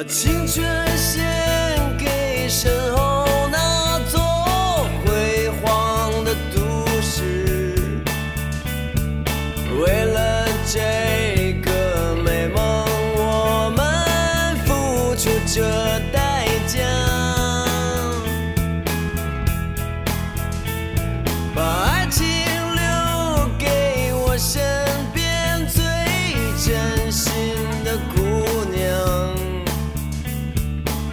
[0.00, 0.64] 把青春
[0.96, 1.59] 献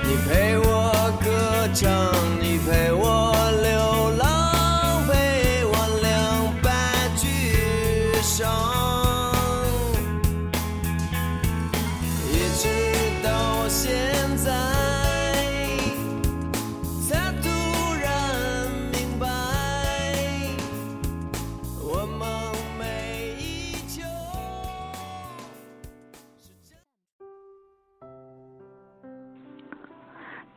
[0.07, 1.91] 你陪我歌唱，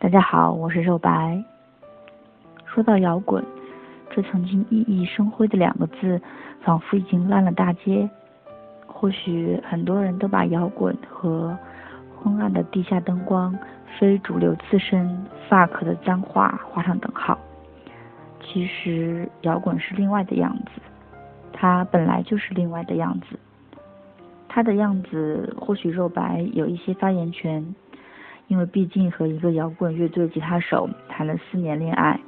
[0.01, 1.45] 大家好，我是肉白。
[2.65, 3.45] 说到摇滚，
[4.09, 6.19] 这曾经熠熠生辉的两个字，
[6.63, 8.09] 仿佛已经烂了大街。
[8.87, 11.55] 或许很多人都把摇滚和
[12.17, 13.55] 昏暗的地下灯光、
[13.99, 17.39] 非主流刺身、fuck 的脏话画上等号。
[18.43, 20.81] 其实，摇滚是另外的样子，
[21.53, 23.39] 它本来就是另外的样子。
[24.49, 27.75] 它的样子，或许肉白有一些发言权。
[28.51, 32.19] 因为毕竟和一个摇滚乐队吉他手谈了四年恋爱，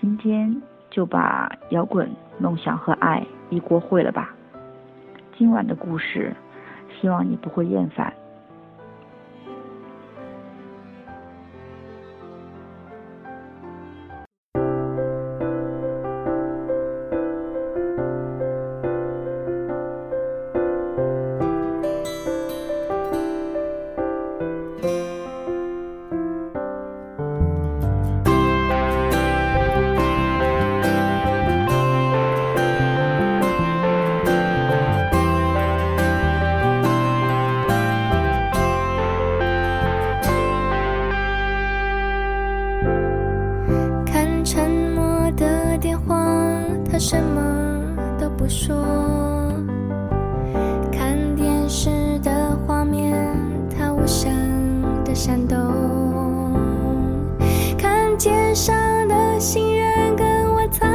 [0.00, 2.08] 今天就把摇滚、
[2.38, 4.32] 梦想和爱一锅烩了吧。
[5.36, 6.32] 今晚的故事，
[7.00, 8.14] 希望你不会厌烦。
[46.96, 48.74] 他什么都不说。
[50.90, 51.90] 看电视
[52.20, 53.14] 的画面，
[53.68, 54.32] 他无声
[55.04, 55.58] 的闪动。
[57.76, 58.74] 看街上
[59.08, 60.88] 的行人跟我擦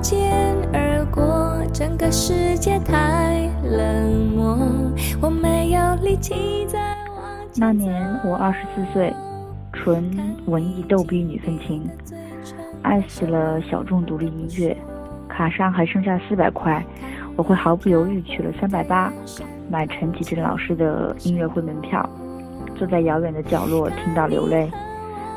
[0.00, 4.56] 肩而过，整个世界太冷漠，
[5.20, 6.78] 我没有力气再
[7.10, 7.20] 往
[7.52, 9.12] 前那年我二十四岁，
[9.72, 10.08] 纯
[10.46, 11.82] 文艺逗逼女愤青，
[12.82, 14.76] 爱死了小众独立音乐，
[15.38, 16.84] 卡上还剩下四百块，
[17.36, 19.12] 我会毫不犹豫取了三百八，
[19.70, 22.04] 买陈绮贞老师的音乐会门票，
[22.74, 24.68] 坐在遥远的角落听到流泪，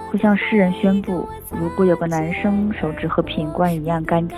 [0.09, 4.37] 会向世人宣布，如果有个男生手指和品冠一样干净，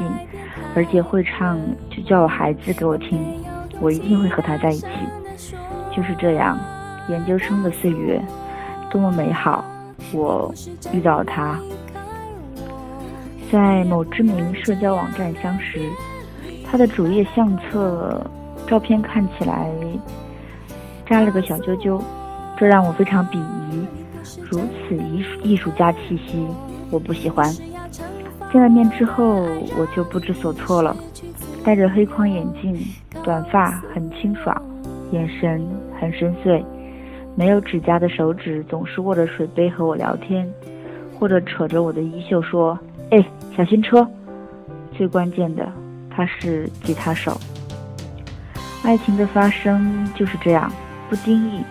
[0.75, 1.57] 而且会唱
[1.89, 3.17] 就叫我孩子给我听，
[3.79, 4.87] 我一定会和他在一起。
[5.95, 6.59] 就是这样，
[7.07, 8.21] 研究生的岁月
[8.91, 9.63] 多么美好，
[10.11, 10.53] 我
[10.91, 11.57] 遇到了他。
[13.53, 15.79] 在某知名社交网站相识，
[16.65, 18.19] 他的主页相册
[18.65, 19.71] 照片看起来
[21.05, 22.01] 扎了个小揪揪，
[22.57, 23.85] 这让我非常鄙夷。
[24.49, 26.47] 如此艺术艺术家气息，
[26.89, 27.47] 我不喜欢。
[28.51, 29.43] 见了面之后，
[29.77, 30.97] 我就不知所措了。
[31.63, 32.75] 戴着黑框眼镜，
[33.23, 34.59] 短发很清爽，
[35.11, 35.63] 眼神
[36.01, 36.65] 很深邃，
[37.35, 40.51] 没有指甲的手指总是握着水杯和我聊天，
[41.19, 42.77] 或者扯着我的衣袖说
[43.13, 43.23] ：“哎，
[43.55, 44.07] 小心车。”
[44.97, 45.71] 最关键的，
[46.09, 47.39] 他是吉他手。
[48.83, 50.71] 爱情的发生就是这样，
[51.09, 51.63] 不经意，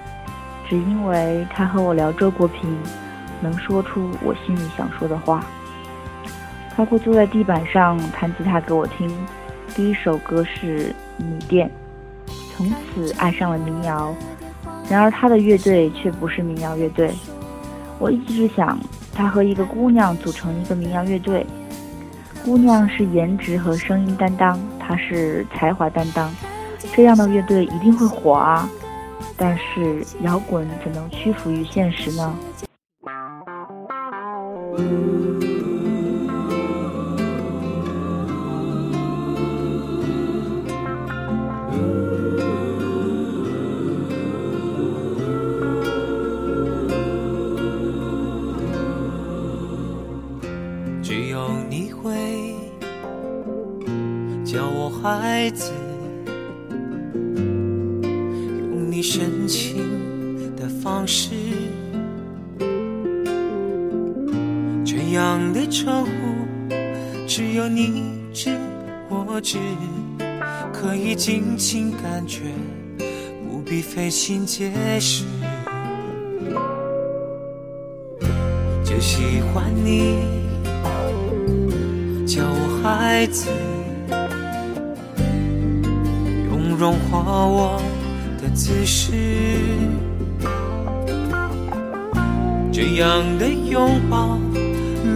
[0.69, 2.77] 只因为他和我聊周国平，
[3.41, 5.44] 能说出我心里想说的话。
[6.77, 9.11] 他会坐在地板上弹吉他给我听，
[9.75, 11.71] 第一首歌是《米店》，
[12.56, 14.15] 从此爱上了民谣。
[14.88, 17.12] 然而他的乐队却不是民谣乐队。
[17.99, 18.79] 我一直想，
[19.12, 21.47] 他和一个姑娘组成一个民谣乐队，
[22.44, 26.35] 姑娘是颜值和声音担当，他是才华担当，
[26.94, 28.69] 这样的乐队一定会火啊！
[29.37, 32.35] 但是摇滚怎能屈服于现实呢？
[59.02, 61.31] 深情的方式
[64.84, 66.10] 这样的称呼
[67.26, 68.56] 只有你知
[69.08, 69.58] 我知
[70.72, 72.43] 可以尽情感觉
[73.49, 75.25] 不必费心解释。
[78.84, 80.19] 就喜欢你
[82.26, 83.49] 叫我孩子
[86.50, 87.81] 用融化我
[88.54, 89.12] 姿势。
[92.72, 94.38] 这样的拥抱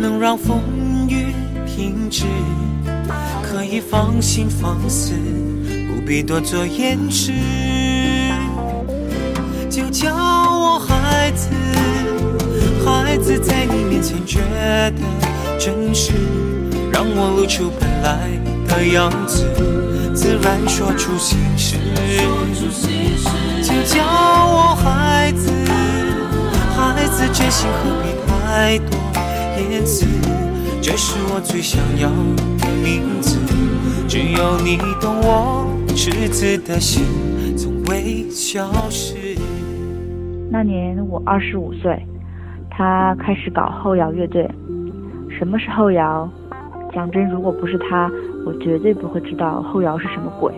[0.00, 0.60] 能让风
[1.08, 1.34] 雨
[1.66, 2.24] 停止，
[3.42, 5.14] 可以放心放肆，
[5.88, 7.32] 不必多做掩饰。
[9.70, 11.48] 就叫我孩子，
[12.84, 14.92] 孩子在你面前觉得
[15.58, 16.12] 真实，
[16.92, 18.30] 让我露出本来
[18.68, 19.44] 的样子，
[20.16, 21.76] 自然说出心事。
[23.62, 25.52] 就叫我孩子。
[26.74, 28.98] 孩子，真心何必太多
[29.70, 30.06] 言辞？
[30.80, 33.38] 这是我最想要的名字。
[34.08, 37.04] 只有你懂我赤子的心，
[37.54, 39.36] 从未消失。
[40.50, 42.06] 那年我二十五岁，
[42.70, 44.50] 他开始搞后摇乐队。
[45.38, 46.26] 什么是后摇？
[46.94, 48.10] 讲真，如果不是他，
[48.44, 50.52] 我绝对不会知道后摇是什么鬼。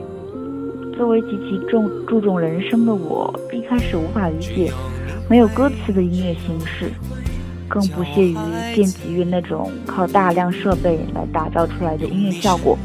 [0.97, 4.73] 作为极其重注重人声的我，一开始无法理解。
[5.29, 6.91] 没有歌词的音乐形式，
[7.69, 8.37] 更不屑于
[8.75, 12.79] 电子乐那种靠大量设备来打造出来的音乐效果。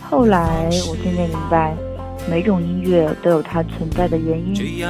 [0.00, 1.76] 后来我渐渐明白，
[2.30, 4.84] 每种音乐都有它存在的原因。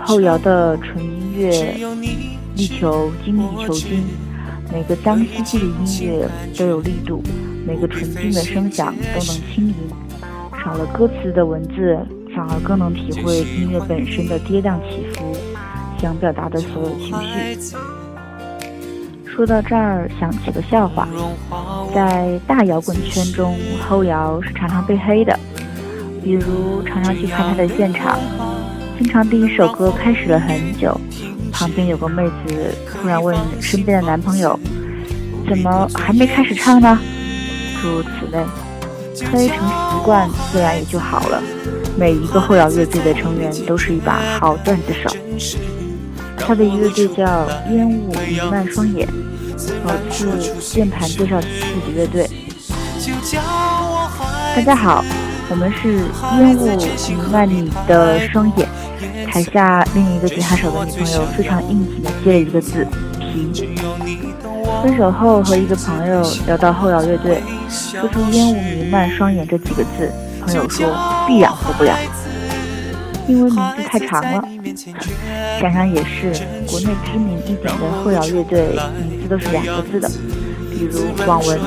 [0.00, 1.50] 后摇的纯音乐
[2.54, 4.04] 力求精益求精，
[4.72, 7.22] 每个脏兮兮的音乐都有力度，
[7.66, 9.74] 每个纯净的声响都能轻盈。
[10.62, 11.98] 少了歌词的文字，
[12.34, 15.34] 反而更能体会音乐本身的跌宕起伏。
[16.00, 17.58] 想表达的所有情绪。
[19.24, 21.08] 说到这儿，想起个笑话，
[21.94, 23.56] 在大摇滚圈中，
[23.88, 25.36] 后摇是常常被黑的。
[26.22, 28.18] 比如常常去看他的现场，
[28.98, 31.00] 经常第一首歌开始了很久，
[31.58, 34.56] 旁边有个妹子突然问身边的男朋友
[35.50, 36.96] ：“怎么还没开始唱呢？”
[37.82, 38.38] 诸如此类，
[39.32, 41.42] 黑成习惯，自然也就好了。
[41.96, 45.10] 每一个后摇乐队的成员都是一把好段子手。
[46.36, 49.08] 他的乐队叫烟雾弥漫双眼。
[49.84, 50.30] 某次
[50.60, 52.30] 键盘介绍自己乐队，
[54.54, 55.04] 大家好，
[55.50, 56.04] 我们是
[56.38, 58.68] 烟雾弥漫你的双眼。
[59.26, 62.86] 台下另一个吉他手的女朋友非常应景的接了一个字
[63.18, 63.66] 皮。
[64.82, 70.86] 分手后和一个朋友聊到后摇乐队，说出烟雾弥漫双眼这几个字，朋友说
[71.26, 71.96] 必然活不了。
[73.26, 74.42] 因为名字太长了，
[75.60, 76.32] 想想也是，
[76.66, 78.78] 国内知名一点的后摇乐队
[79.10, 80.08] 名字都是两个字的，
[80.70, 81.60] 比如网文、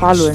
[0.00, 0.34] 花轮。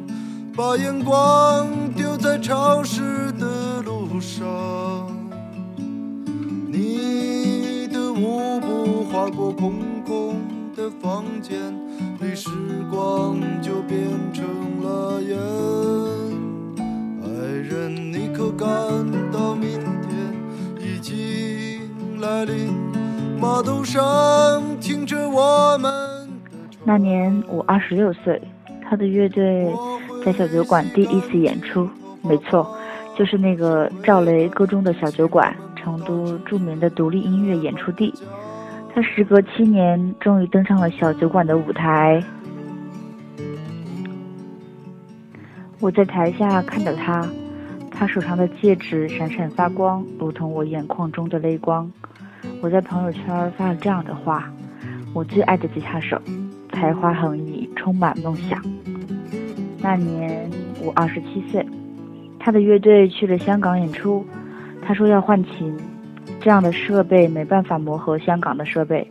[0.55, 2.11] 把眼光丢。
[2.17, 4.45] 在潮湿的路上，
[6.67, 10.35] 你的舞步划过空空
[10.75, 11.57] 的房间
[12.19, 12.51] 里，时
[12.91, 14.45] 光就变成
[14.83, 15.35] 了烟。
[17.23, 17.27] 爱
[17.67, 18.69] 人，你可感
[19.31, 20.13] 到明天
[20.79, 22.71] 已经来临？
[23.39, 25.91] 码头上停着我们。
[26.83, 28.39] 那年我二十六岁，
[28.87, 29.73] 他的乐队
[30.23, 31.89] 在小酒馆第一次演出。
[32.23, 32.77] 没错，
[33.17, 38.13] 就是那个赵雷歌中的小酒馆，成都著名的独立音乐演出地。
[38.93, 42.23] 他时隔七年，终于登上了小酒馆的舞台。
[45.79, 47.27] 我在台下看着他，
[47.89, 51.91] 他手上的戒指闪闪发光，如同我眼眶中的泪光。
[52.61, 54.51] 我在朋友圈发了这样的话：
[55.13, 56.21] 我最爱的吉他手，
[56.71, 58.61] 才华横溢，充满梦想。
[59.81, 60.49] 那年
[60.83, 61.65] 我二十七岁。
[62.39, 64.25] 他的乐队去了香港演出，
[64.81, 65.77] 他说要换琴，
[66.39, 69.07] 这样的设备没办法磨合香港的设备。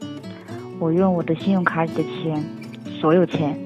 [0.78, 2.42] 我用我的信用卡里的钱，
[2.84, 3.56] 所有钱，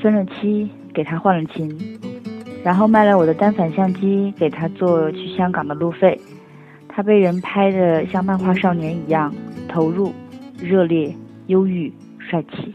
[0.00, 1.76] 分了期给他换了琴，
[2.64, 6.18] 然后卖了我的单反相机给他做去香港的路费。
[6.88, 9.34] 他被人拍的像漫画少年一样
[9.68, 10.12] 投入、
[10.58, 11.14] 热烈、
[11.48, 12.74] 忧郁、帅气。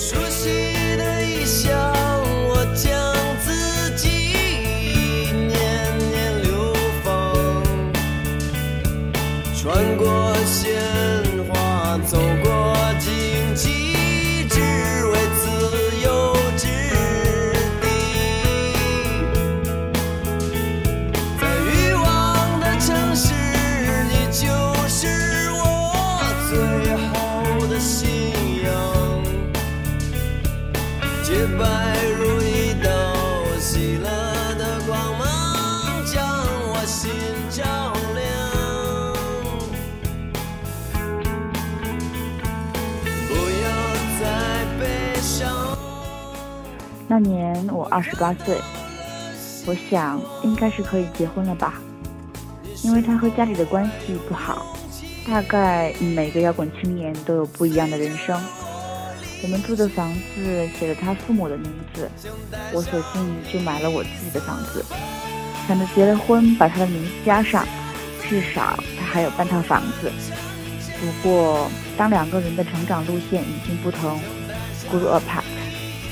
[0.00, 0.48] 熟悉
[0.96, 1.70] 的异乡，
[2.48, 3.14] 我将
[3.44, 4.08] 自己
[5.30, 7.62] 年年流放，
[9.54, 10.30] 穿过。
[47.10, 48.56] 那年我二十八岁，
[49.66, 51.74] 我想应该是可以结婚了吧，
[52.84, 54.64] 因为他和家里的关系不好，
[55.26, 58.40] 大概每个摇滚青年都有不一样的人生。
[59.42, 62.08] 我们住的房子写了他父母的名字，
[62.72, 64.84] 我索性就买了我自己的房子，
[65.66, 67.66] 想着结了婚把他的名字加上，
[68.22, 70.12] 至少他还有半套房子。
[71.00, 74.20] 不过，当两个人的成长路线已经不同
[74.92, 75.42] ，grew apart，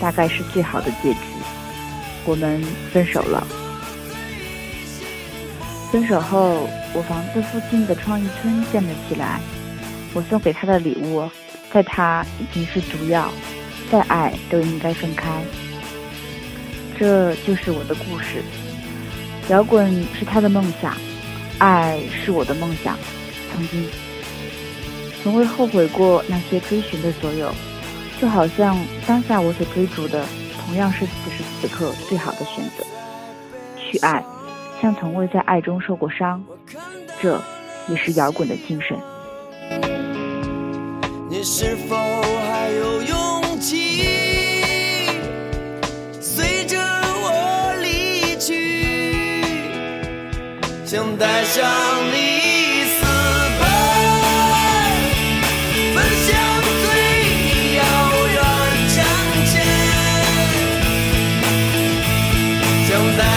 [0.00, 1.21] 大概是最好的结局。
[2.25, 2.62] 我们
[2.93, 3.47] 分手了。
[5.90, 9.40] 分手后，我房子附近的创意村建了起来。
[10.14, 11.31] 我送给他的礼物，
[11.73, 13.31] 在他已经是毒药，
[13.90, 15.43] 再爱都应该分开。
[16.99, 18.43] 这就是我的故事。
[19.49, 20.95] 摇滚是他的梦想，
[21.59, 22.99] 爱是我的梦想。
[23.50, 23.87] 曾经，
[25.23, 27.50] 从未后悔过那些追寻的所有，
[28.21, 30.25] 就好像当下我所追逐的，
[30.67, 32.85] 同样是此时此刻最好的选择。
[33.79, 34.23] 去爱，
[34.83, 36.43] 像从未在爱中受过伤，
[37.23, 37.41] 这
[37.89, 38.99] 也是摇滚的精神。
[41.31, 44.05] 你是否还有勇气，
[46.21, 49.43] 随着我离去，
[50.85, 51.65] 想带上
[52.13, 52.38] 你？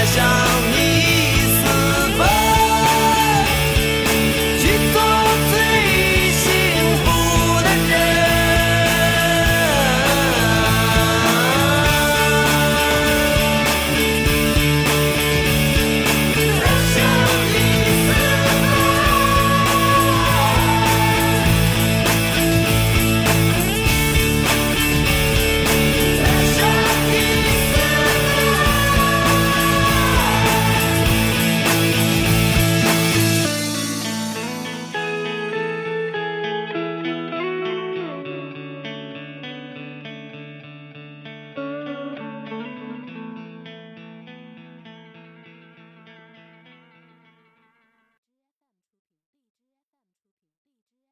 [0.01, 0.80] eyes on you.